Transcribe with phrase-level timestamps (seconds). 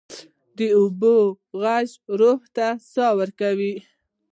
[0.57, 1.15] د اوبو
[1.61, 1.89] ږغ
[2.19, 3.75] روح ته ساه ورکوي.